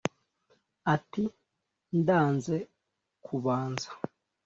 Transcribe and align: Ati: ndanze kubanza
Ati: 0.93 1.23
ndanze 1.99 2.55
kubanza 3.25 3.89